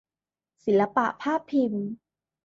[0.65, 1.85] ศิลปะภาพพิมพ์